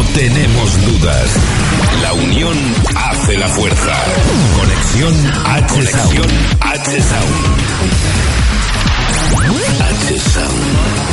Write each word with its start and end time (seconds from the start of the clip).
no 0.00 0.06
tenemos 0.12 0.80
dudas. 0.86 1.38
La 2.02 2.12
unión 2.14 2.56
hace 2.96 3.36
la 3.36 3.48
fuerza. 3.48 3.92
Conexión 4.56 5.14
H 5.46 5.74
Conexión 5.74 6.26
H 6.60 7.02
Sound. 7.02 7.60
H 9.80 10.18
Sound. 10.18 11.09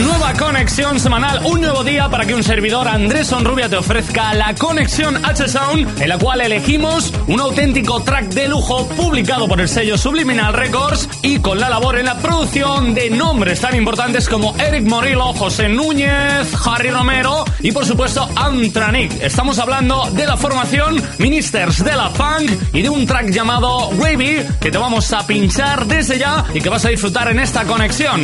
Nueva 0.00 0.32
conexión 0.34 0.98
semanal, 0.98 1.40
un 1.44 1.60
nuevo 1.60 1.84
día 1.84 2.08
para 2.08 2.24
que 2.24 2.34
un 2.34 2.42
servidor 2.42 2.88
Andrés 2.88 3.26
Sonrubia 3.26 3.68
te 3.68 3.76
ofrezca 3.76 4.32
la 4.34 4.54
conexión 4.54 5.22
H-Sound, 5.24 6.00
en 6.00 6.08
la 6.08 6.18
cual 6.18 6.40
elegimos 6.40 7.12
un 7.26 7.40
auténtico 7.40 8.00
track 8.02 8.28
de 8.32 8.48
lujo 8.48 8.86
publicado 8.88 9.46
por 9.46 9.60
el 9.60 9.68
sello 9.68 9.98
Subliminal 9.98 10.54
Records 10.54 11.08
y 11.22 11.38
con 11.38 11.60
la 11.60 11.68
labor 11.68 11.98
en 11.98 12.06
la 12.06 12.16
producción 12.18 12.94
de 12.94 13.10
nombres 13.10 13.60
tan 13.60 13.76
importantes 13.76 14.28
como 14.28 14.56
Eric 14.58 14.86
Morillo, 14.86 15.32
José 15.34 15.68
Núñez, 15.68 16.48
Harry 16.66 16.90
Romero 16.90 17.44
y 17.60 17.72
por 17.72 17.84
supuesto 17.84 18.28
Antranik. 18.36 19.12
Estamos 19.22 19.58
hablando 19.58 20.08
de 20.12 20.26
la 20.26 20.36
formación 20.36 21.02
Ministers 21.18 21.84
de 21.84 21.94
la 21.94 22.10
Funk 22.10 22.50
y 22.72 22.82
de 22.82 22.88
un 22.88 23.06
track 23.06 23.30
llamado 23.30 23.88
Wavy 23.90 24.46
que 24.60 24.70
te 24.70 24.78
vamos 24.78 25.12
a 25.12 25.26
pinchar 25.26 25.86
desde 25.86 26.18
ya 26.18 26.44
y 26.54 26.60
que 26.60 26.68
vas 26.68 26.84
a 26.84 26.88
disfrutar 26.88 27.28
en 27.28 27.40
esta 27.40 27.64
conexión. 27.64 28.22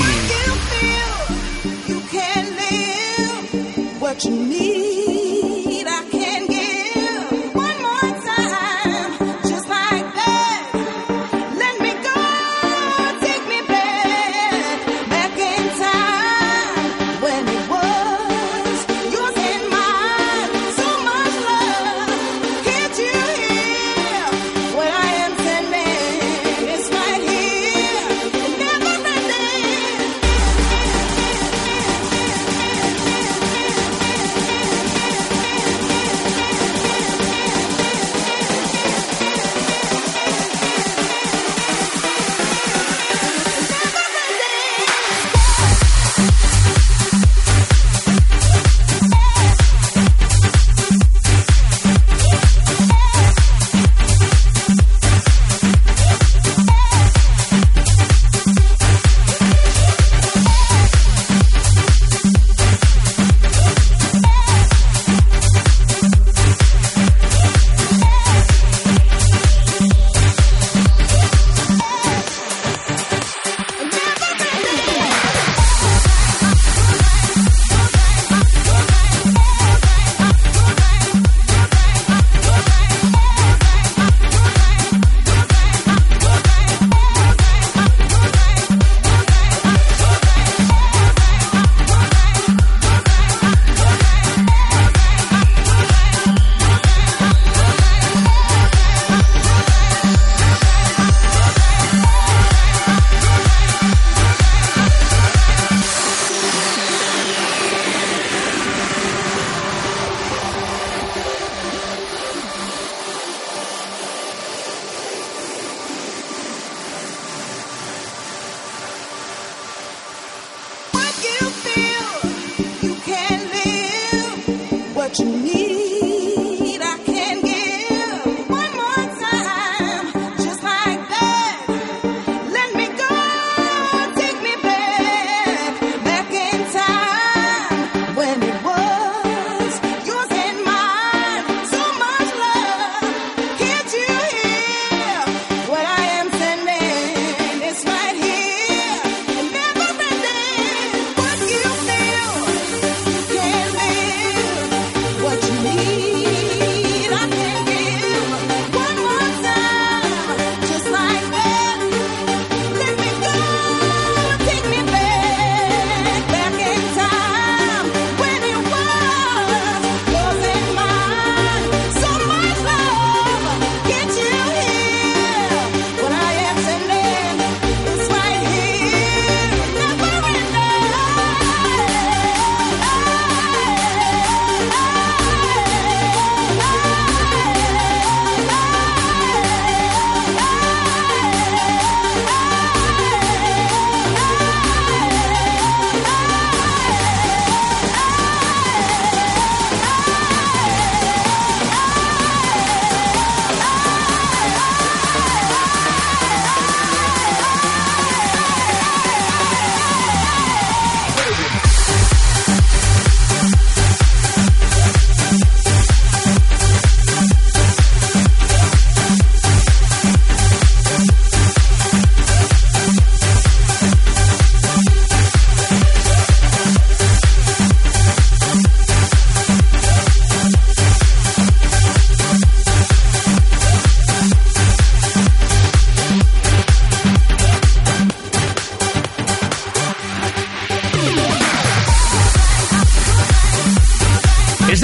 to 4.19 4.31
me. 4.31 4.76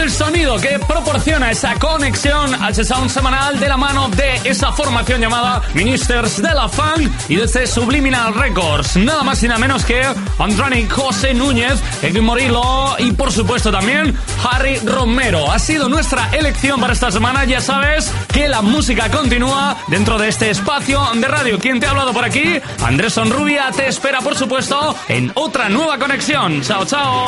El 0.02 0.10
sonido 0.10 0.56
que 0.58 0.81
proporciona 0.81 1.52
esa 1.52 1.75
conexión 1.78 2.52
H 2.60 2.84
Sound 2.84 3.08
semanal 3.08 3.60
de 3.60 3.69
la 3.69 3.76
mano 3.76 4.08
de 4.08 4.40
esa 4.43 4.72
formación 4.72 5.20
llamada 5.20 5.62
Ministers 5.75 6.43
de 6.43 6.52
la 6.52 6.69
Funk 6.69 7.08
y 7.28 7.37
desde 7.37 7.69
Subliminal 7.69 8.34
Records. 8.34 8.96
Nada 8.96 9.22
más 9.22 9.40
y 9.44 9.49
nada 9.49 9.60
menos 9.60 9.84
que 9.84 10.02
Andrani 10.38 10.88
José 10.88 11.34
Núñez, 11.34 11.81
Edwin 12.02 12.25
Morillo 12.25 12.99
y 12.99 13.12
por 13.12 13.31
supuesto 13.31 13.70
también 13.70 14.16
Harry 14.43 14.78
Romero. 14.78 15.52
Ha 15.52 15.60
sido 15.60 15.88
nuestra 15.88 16.28
elección 16.32 16.81
para 16.81 16.94
esta 16.94 17.12
semana. 17.12 17.44
Ya 17.44 17.60
sabes 17.60 18.10
que 18.32 18.48
la 18.48 18.60
música 18.60 19.08
continúa 19.08 19.76
dentro 19.87 20.19
de 20.19 20.28
este 20.28 20.50
espacio 20.50 21.00
de 21.14 21.28
radio. 21.28 21.58
¿Quién 21.60 21.78
te 21.78 21.87
ha 21.87 21.90
hablado 21.90 22.12
por 22.12 22.25
aquí? 22.25 22.60
Andrés 22.84 23.12
Sonrubia 23.12 23.70
te 23.70 23.87
espera 23.87 24.20
por 24.20 24.34
supuesto 24.34 24.96
en 25.08 25.31
otra 25.34 25.69
nueva 25.69 25.98
conexión. 25.98 26.60
Chao, 26.62 26.84
chao. 26.84 27.26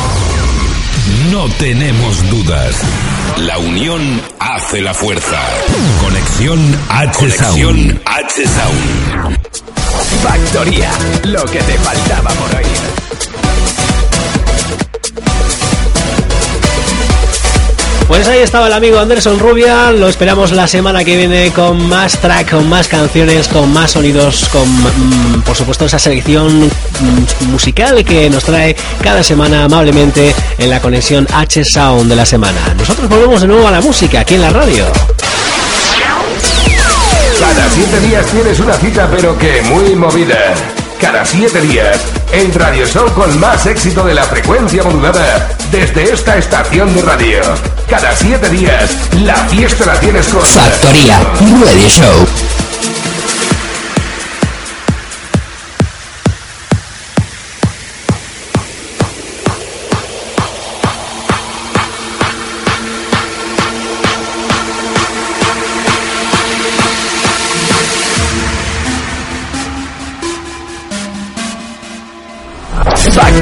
No 1.34 1.48
tenemos 1.58 2.30
dudas. 2.30 2.76
La 3.38 3.58
unión 3.58 4.22
hace 4.38 4.80
la 4.80 4.94
fuerza. 4.94 5.40
Conexión 6.00 6.60
H 6.88 7.18
Conexión 7.18 8.00
H 8.06 8.46
Sound. 8.46 9.38
Factoría, 10.22 10.92
lo 11.24 11.44
que 11.46 11.58
te 11.58 11.76
faltaba 11.78 12.30
por 12.30 12.54
oír. 12.54 13.43
Pues 18.06 18.28
ahí 18.28 18.40
estaba 18.40 18.66
el 18.66 18.72
amigo 18.74 18.98
Anderson 18.98 19.38
Rubia, 19.38 19.90
lo 19.90 20.08
esperamos 20.08 20.52
la 20.52 20.68
semana 20.68 21.04
que 21.04 21.16
viene 21.16 21.50
con 21.52 21.88
más 21.88 22.18
track, 22.18 22.50
con 22.50 22.68
más 22.68 22.86
canciones, 22.86 23.48
con 23.48 23.72
más 23.72 23.92
sonidos, 23.92 24.48
con 24.50 24.68
mm, 24.68 25.42
por 25.42 25.56
supuesto 25.56 25.86
esa 25.86 25.98
selección 25.98 26.66
mm, 26.66 27.44
musical 27.50 28.04
que 28.04 28.28
nos 28.28 28.44
trae 28.44 28.76
cada 29.02 29.22
semana 29.22 29.64
amablemente 29.64 30.34
en 30.58 30.70
la 30.70 30.80
conexión 30.80 31.26
H 31.32 31.64
Sound 31.64 32.10
de 32.10 32.16
la 32.16 32.26
semana. 32.26 32.74
Nosotros 32.76 33.08
volvemos 33.08 33.40
de 33.40 33.48
nuevo 33.48 33.66
a 33.66 33.70
la 33.70 33.80
música 33.80 34.20
aquí 34.20 34.34
en 34.34 34.42
la 34.42 34.50
radio. 34.50 34.84
Cada 37.40 37.70
siete 37.70 38.00
días 38.00 38.26
tienes 38.26 38.60
una 38.60 38.74
cita, 38.74 39.08
pero 39.10 39.36
que 39.38 39.62
muy 39.62 39.96
movida. 39.96 40.54
Cada 41.04 41.22
siete 41.22 41.60
días, 41.60 42.00
el 42.32 42.54
Radio 42.54 42.86
Show 42.86 43.12
con 43.12 43.38
más 43.38 43.66
éxito 43.66 44.06
de 44.06 44.14
la 44.14 44.22
frecuencia 44.22 44.82
modulada 44.82 45.50
desde 45.70 46.10
esta 46.14 46.38
estación 46.38 46.94
de 46.94 47.02
radio. 47.02 47.42
Cada 47.90 48.16
siete 48.16 48.48
días, 48.48 48.90
la 49.22 49.36
fiesta 49.48 49.84
la 49.84 50.00
tienes 50.00 50.26
con 50.28 50.40
Factoría 50.40 51.18
Radio 51.60 51.88
Show. 51.90 52.63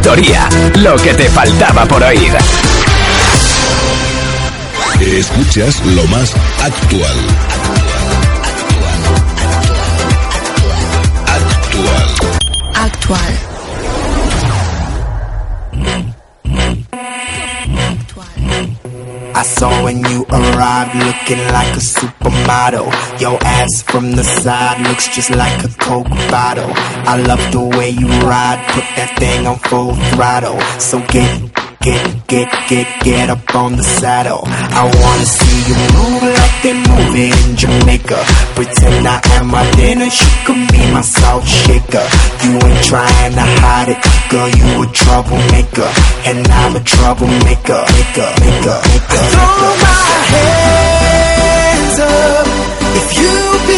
Factoría, 0.02 0.48
lo 0.80 0.96
que 0.96 1.14
te 1.14 1.30
faltaba 1.30 1.86
por 1.86 2.02
oír. 2.02 2.32
Escuchas 5.00 5.80
lo 5.86 6.04
más 6.08 6.34
actual. 6.60 7.16
Actual. 11.28 12.14
Actual. 12.74 13.51
I 19.42 19.44
saw 19.44 19.82
when 19.82 19.98
you 20.04 20.24
arrived 20.30 20.94
looking 20.94 21.42
like 21.50 21.74
a 21.74 21.82
supermodel. 21.82 22.86
Your 23.20 23.42
ass 23.42 23.82
from 23.82 24.12
the 24.12 24.22
side 24.22 24.86
looks 24.86 25.08
just 25.08 25.30
like 25.30 25.64
a 25.64 25.68
Coke 25.80 26.06
bottle. 26.30 26.70
I 27.10 27.20
love 27.26 27.42
the 27.50 27.60
way 27.76 27.90
you 27.90 28.06
ride, 28.22 28.62
put 28.70 28.84
that 28.94 29.18
thing 29.18 29.48
on 29.48 29.58
full 29.58 29.96
throttle. 30.14 30.60
So 30.78 31.04
get, 31.08 31.26
get, 31.82 32.26
get, 32.26 32.48
get, 32.68 32.86
get 33.04 33.30
up 33.30 33.54
on 33.54 33.76
the 33.76 33.82
saddle. 33.82 34.42
I 34.46 34.84
wanna 34.86 35.26
see 35.26 35.58
you 35.68 35.76
move 35.98 36.22
like 36.22 36.56
they 36.62 36.74
move 36.74 37.14
in 37.14 37.56
Jamaica. 37.56 38.18
Pretend 38.54 39.06
I 39.06 39.20
am 39.36 39.48
my 39.48 39.68
dinner, 39.72 40.08
she 40.08 40.28
could 40.46 40.62
be 40.70 40.82
my 40.92 41.02
salt 41.02 41.44
shaker. 41.44 42.06
You 42.44 42.52
ain't 42.54 42.84
trying 42.84 43.34
to 43.34 43.46
hide 43.62 43.88
it, 43.90 44.00
girl, 44.30 44.48
you 44.48 44.82
a 44.82 44.86
troublemaker. 44.92 45.90
And 46.24 46.46
I'm 46.46 46.76
a 46.76 46.82
troublemaker, 46.82 47.82
maker, 47.98 48.30
maker, 48.40 48.78
maker. 48.88 49.22
Throw 49.34 49.70
my 49.82 50.02
hands 50.32 51.98
up 51.98 52.46
if 52.94 53.08
you 53.18 53.71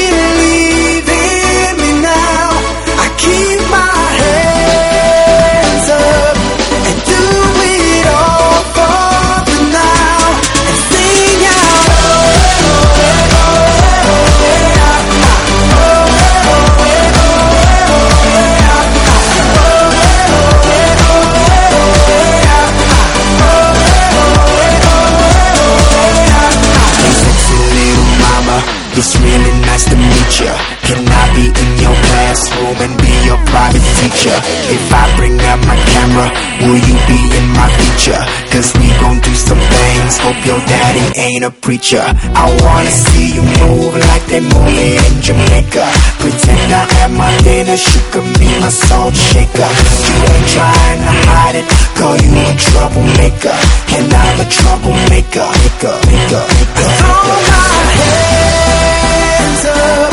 If 34.27 34.89
I 34.89 35.05
bring 35.21 35.37
out 35.37 35.61
my 35.69 35.77
camera, 35.93 36.33
will 36.65 36.81
you 36.81 36.97
be 37.05 37.21
in 37.37 37.47
my 37.53 37.69
feature? 37.77 38.23
Cause 38.49 38.73
we 38.81 38.89
gon' 38.97 39.21
do 39.21 39.35
some 39.37 39.61
things, 39.61 40.17
hope 40.17 40.41
your 40.49 40.61
daddy 40.65 41.05
ain't 41.21 41.45
a 41.45 41.51
preacher. 41.51 42.01
I 42.01 42.49
wanna 42.65 42.89
see 42.89 43.37
you 43.37 43.45
move 43.61 43.93
like 43.93 44.25
they 44.33 44.41
move 44.41 44.73
in 44.73 45.21
Jamaica. 45.21 45.85
Pretend 46.25 46.73
I 46.73 46.89
have 47.05 47.13
my 47.13 47.29
dinner, 47.45 47.77
she 47.77 48.01
could 48.13 48.25
be 48.41 48.49
my 48.65 48.73
salt 48.73 49.15
shaker. 49.15 49.69
You 50.09 50.17
ain't 50.25 50.49
trying 50.57 51.01
to 51.05 51.13
hide 51.29 51.57
it, 51.61 51.67
girl, 51.93 52.17
you 52.17 52.33
a 52.33 52.57
troublemaker. 52.57 53.53
And 53.93 54.09
I'm 54.09 54.41
a 54.41 54.49
troublemaker, 54.49 55.45
maker, 55.53 55.97
maker, 56.09 56.45
maker. 56.57 56.89
Throw 56.97 57.29
my 57.45 57.93
hands 58.09 59.65
up 59.69 60.13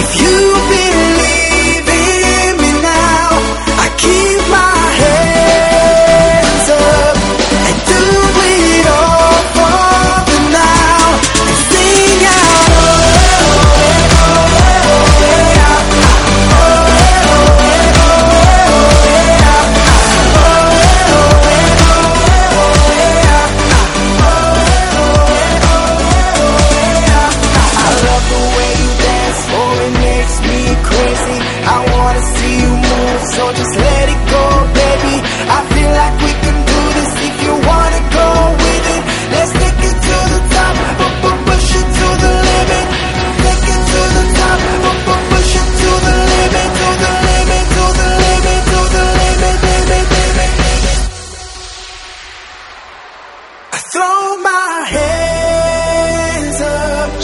if 0.00 0.10
you 0.16 0.48
believe 0.72 1.19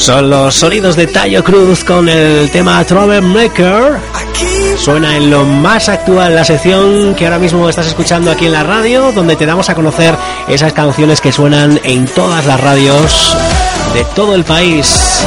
Son 0.07 0.31
los 0.31 0.55
sonidos 0.55 0.95
de 0.95 1.09
Tayo 1.09 1.43
Cruz 1.43 1.83
con 1.83 2.09
el 2.09 2.49
tema 2.53 2.85
Troublemaker. 2.85 3.99
Suena 4.79 5.17
en 5.17 5.31
lo 5.31 5.45
más 5.45 5.89
actual 5.89 6.33
la 6.33 6.45
sección 6.45 7.17
que 7.17 7.25
ahora 7.25 7.41
mismo 7.41 7.69
estás 7.69 7.89
escuchando 7.89 8.31
aquí 8.31 8.47
en 8.47 8.53
la 8.53 8.63
radio, 8.63 9.11
donde 9.11 9.35
te 9.35 9.47
damos 9.47 9.69
a 9.69 9.75
conocer 9.75 10.15
esas 10.47 10.73
canciones 10.75 11.21
que 11.21 11.33
suenan 11.33 11.81
en 11.83 12.05
todas 12.07 12.47
las 12.47 12.61
radios 12.61 13.37
de 13.95 14.05
todo 14.15 14.37
el 14.37 14.45
país. 14.45 15.25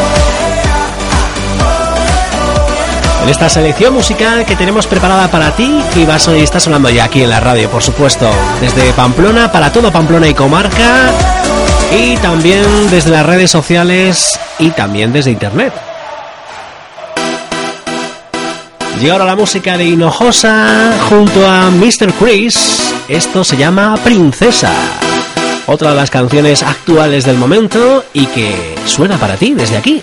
En 3.23 3.27
esta 3.27 3.49
selección 3.49 3.93
musical 3.93 4.45
que 4.45 4.55
tenemos 4.55 4.87
preparada 4.87 5.29
para 5.29 5.53
ti 5.57 5.77
y 5.97 6.05
vas 6.05 6.29
y 6.29 6.39
está 6.39 6.61
sonando 6.61 6.89
ya 6.89 7.03
aquí 7.03 7.21
en 7.21 7.31
la 7.31 7.41
radio, 7.41 7.69
por 7.69 7.83
supuesto, 7.83 8.29
desde 8.61 8.93
Pamplona 8.93 9.51
para 9.51 9.73
todo 9.73 9.91
Pamplona 9.91 10.29
y 10.29 10.33
comarca. 10.33 11.11
y 11.91 12.15
también 12.17 12.63
desde 12.89 13.09
las 13.09 13.25
redes 13.25 13.51
sociales 13.51 14.39
y 14.59 14.69
también 14.71 15.11
desde 15.11 15.31
internet. 15.31 15.73
Y 19.01 19.09
ahora 19.09 19.23
la 19.23 19.35
música 19.35 19.77
de 19.77 19.85
Hinojosa 19.85 20.91
junto 21.07 21.47
a 21.47 21.71
Mr. 21.71 22.11
Chris. 22.19 22.93
Esto 23.07 23.45
se 23.45 23.55
llama 23.55 23.95
Princesa. 24.03 24.73
Otra 25.67 25.91
de 25.91 25.95
las 25.95 26.09
canciones 26.09 26.63
actuales 26.63 27.23
del 27.23 27.37
momento 27.37 28.03
y 28.13 28.25
que 28.25 28.75
suena 28.85 29.17
para 29.17 29.37
ti 29.37 29.53
desde 29.53 29.77
aquí. 29.77 30.01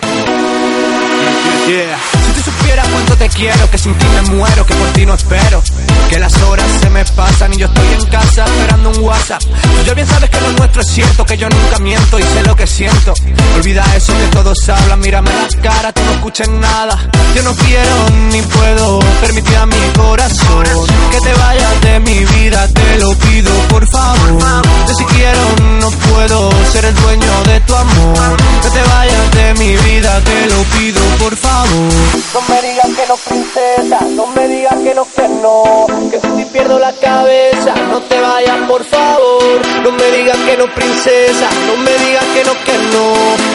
Supieras 2.47 2.87
cuánto 2.93 3.17
te 3.17 3.29
quiero, 3.29 3.69
que 3.73 3.77
sin 3.77 3.93
ti 3.99 4.07
me 4.15 4.23
muero, 4.37 4.65
que 4.65 4.75
por 4.75 4.89
ti 4.91 5.05
no 5.05 5.15
espero. 5.15 5.61
Que 6.09 6.21
las 6.21 6.33
horas 6.43 6.67
se 6.81 6.89
me 6.91 7.05
pasan 7.05 7.53
y 7.53 7.57
yo 7.57 7.67
estoy 7.67 7.89
en 7.95 8.07
casa 8.07 8.45
esperando 8.45 8.91
un 8.91 9.01
WhatsApp. 9.01 9.43
Ya 9.85 9.95
bien 9.95 10.07
sabes 10.07 10.31
que 10.31 10.41
lo 10.41 10.53
nuestro 10.53 10.81
es 10.81 10.87
cierto, 10.87 11.27
que 11.27 11.37
yo 11.37 11.49
nunca 11.49 11.81
miento 11.81 12.21
y 12.21 12.23
sé 12.23 12.45
lo 12.45 12.55
que 12.55 12.69
siento. 12.69 13.15
Olvida 13.57 13.85
eso 13.97 14.13
que 14.17 14.29
todos 14.29 14.69
hablan, 14.69 15.01
mírame 15.01 15.29
la 15.33 15.61
cara, 15.61 15.93
tú 15.93 16.03
no 16.05 16.13
escuches 16.13 16.49
nada. 16.49 16.97
Yo 17.35 17.43
no 17.43 17.53
quiero 17.55 18.11
ni 18.31 18.41
puedo 18.43 19.01
permitir 19.21 19.57
a 19.57 19.67
mi 19.67 19.91
corazón 19.97 20.65
que 21.11 21.21
te 21.21 21.33
vayas 21.33 21.81
de 21.81 22.01
mi 22.01 22.25
vida, 22.25 22.69
te 22.69 22.99
lo 23.01 23.13
pido 23.15 23.51
por 23.71 23.85
favor. 23.89 24.39
Yo 24.87 24.95
si 24.95 25.05
quiero 25.07 25.41
no 25.81 25.91
puedo 25.91 26.51
ser 26.71 26.85
el 26.85 26.95
dueño 26.95 27.43
de 27.45 27.61
tu 27.61 27.75
amor. 27.75 28.37
Que 28.63 28.71
te 28.71 28.83
vayas 28.83 29.31
de 29.33 29.55
mi 29.55 29.77
vida, 29.77 30.21
te 30.21 30.47
lo 30.47 30.63
pido 30.79 31.01
por 31.27 31.37
favor. 31.37 31.93
No 32.35 32.41
me 32.49 32.63
digas 32.63 32.87
que 32.87 33.07
no, 33.09 33.17
princesa, 33.17 34.01
no 34.15 34.27
me 34.29 34.47
digas 34.47 34.75
que 34.75 34.95
no, 34.95 35.05
que 35.05 35.29
no. 35.29 35.87
Que 36.09 36.21
si 36.21 36.45
pierdo 36.53 36.79
la 36.79 36.93
cabeza, 36.93 37.75
no 37.91 38.01
te 38.03 38.21
vayas, 38.21 38.59
por 38.69 38.85
favor. 38.85 39.61
No 39.83 39.91
me 39.91 40.05
digas 40.13 40.37
que 40.37 40.57
no, 40.57 40.73
princesa, 40.73 41.49
no 41.67 41.77
me 41.83 41.91
digas 42.05 42.25
que 42.27 42.45
no, 42.45 42.53
que 42.65 42.79
no. 42.95 43.07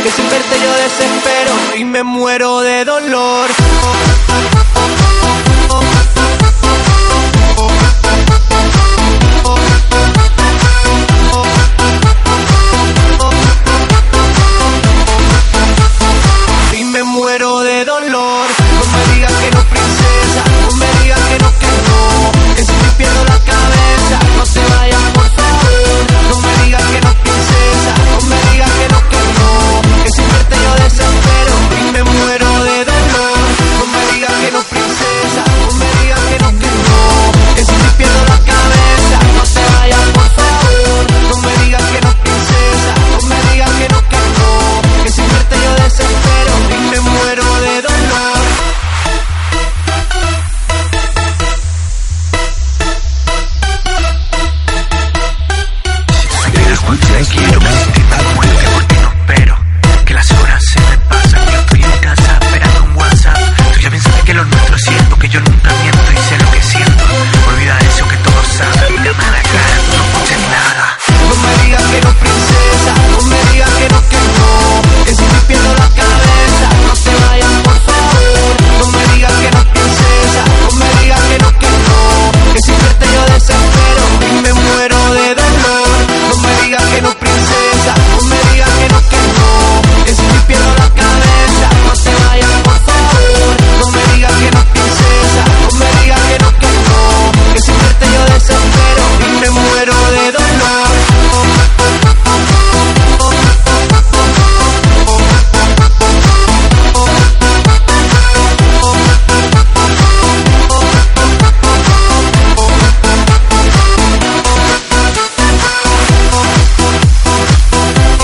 Que 0.04 0.12
sin 0.12 0.30
verte 0.30 0.56
yo 0.62 0.72
desespero 0.84 1.54
y 1.78 1.86
me 1.86 2.04
muero 2.04 2.60
de 2.60 2.84
dolor. 2.84 3.50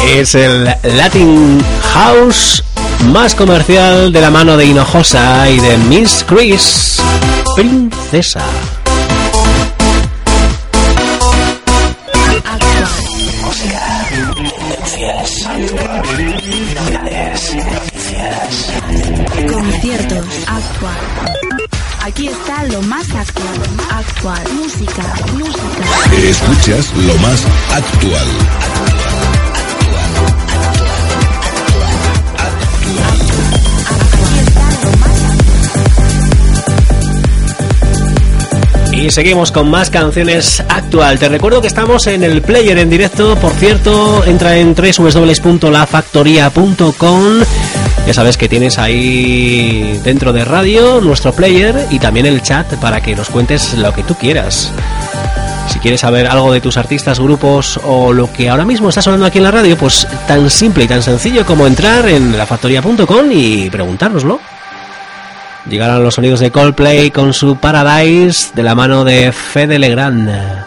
Es 0.07 0.35
el 0.35 0.63
Latin 0.83 1.61
House 1.93 2.63
más 3.11 3.35
comercial 3.35 4.11
de 4.13 4.21
la 4.21 4.31
mano 4.31 4.55
de 4.55 4.65
Hinojosa 4.65 5.49
y 5.49 5.59
de 5.59 5.77
Miss 5.77 6.25
Chris, 6.27 7.01
Princesa. 7.55 8.41
Conciertos 19.51 20.25
actual. 20.47 21.17
Aquí 22.03 22.27
está 22.29 22.63
lo 22.63 22.81
más 22.83 23.05
actual. 23.13 23.59
Actual. 23.91 24.43
Música. 24.53 25.03
Música. 25.33 26.15
Escuchas 26.29 26.93
lo 26.95 27.13
más 27.15 27.43
actual. 27.73 28.66
Y 38.97 39.11
seguimos 39.11 39.51
con 39.51 39.69
más 39.69 39.91
canciones 39.91 40.63
actual. 40.67 41.19
Te 41.19 41.29
recuerdo 41.29 41.61
que 41.61 41.67
estamos 41.67 42.07
en 42.07 42.23
el 42.23 42.41
player 42.41 42.79
en 42.79 42.89
directo. 42.89 43.35
Por 43.35 43.51
cierto, 43.51 44.23
entra 44.25 44.57
en 44.57 44.73
www.lafactoría.com. 44.73 47.23
Ya 48.07 48.13
sabes 48.15 48.37
que 48.37 48.49
tienes 48.49 48.79
ahí 48.79 50.01
dentro 50.03 50.33
de 50.33 50.43
radio 50.43 50.99
nuestro 50.99 51.31
player 51.31 51.85
y 51.91 51.99
también 51.99 52.25
el 52.25 52.41
chat 52.41 52.73
para 52.77 52.99
que 52.99 53.15
nos 53.15 53.29
cuentes 53.29 53.75
lo 53.75 53.93
que 53.93 54.01
tú 54.01 54.15
quieras. 54.15 54.73
Si 55.67 55.77
quieres 55.77 56.01
saber 56.01 56.25
algo 56.25 56.51
de 56.51 56.59
tus 56.59 56.77
artistas, 56.77 57.19
grupos 57.19 57.79
o 57.83 58.11
lo 58.11 58.33
que 58.33 58.49
ahora 58.49 58.65
mismo 58.65 58.89
está 58.89 59.03
sonando 59.03 59.27
aquí 59.27 59.37
en 59.37 59.43
la 59.43 59.51
radio, 59.51 59.77
pues 59.77 60.07
tan 60.27 60.49
simple 60.49 60.85
y 60.85 60.87
tan 60.87 61.03
sencillo 61.03 61.45
como 61.45 61.67
entrar 61.67 62.09
en 62.09 62.35
lafactoría.com 62.35 63.31
y 63.31 63.69
preguntárnoslo. 63.69 64.39
Llegaron 65.69 66.03
los 66.03 66.15
sonidos 66.15 66.39
de 66.39 66.51
Coldplay 66.51 67.11
con 67.11 67.33
su 67.33 67.57
Paradise 67.57 68.51
de 68.55 68.63
la 68.63 68.75
mano 68.75 69.03
de 69.03 69.31
Fede 69.31 69.79
Legrand. 69.79 70.65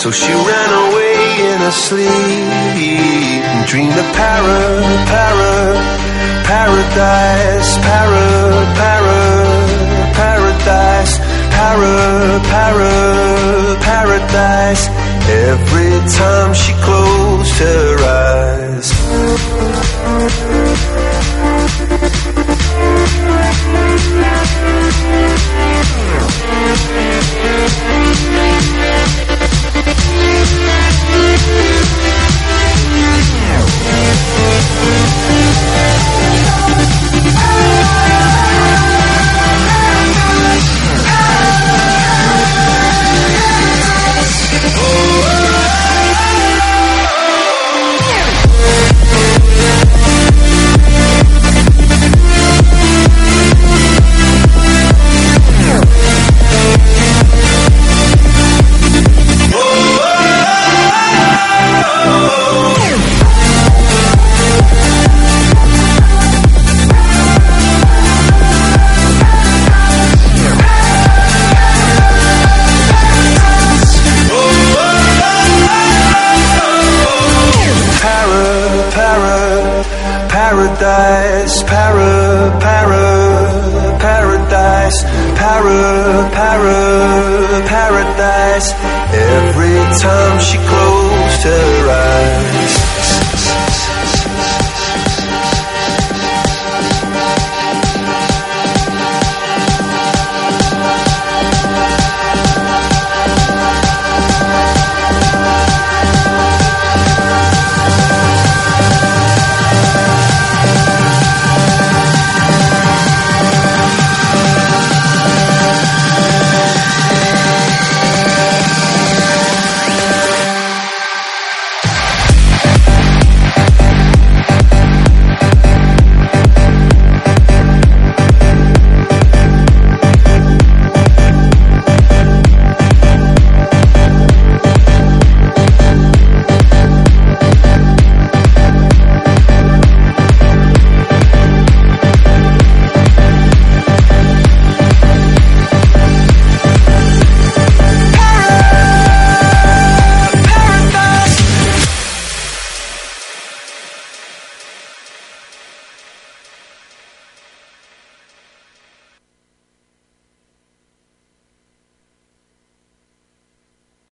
So 0.00 0.10
she 0.10 0.32
ran 0.32 0.70
away 0.88 1.52
in 1.52 1.58
her 1.60 1.70
sleep 1.70 2.08
and 2.08 3.66
dreamed 3.68 3.92
of 3.92 4.08
para, 4.16 4.58
para, 5.12 5.52
paradise, 6.48 7.79
para, 12.50 13.76
paradise. 13.80 14.88
Every 15.30 15.94
time 16.18 16.52
she 16.54 16.72
closed 16.84 17.56
her 17.58 17.99